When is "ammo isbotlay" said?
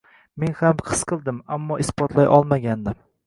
1.57-2.31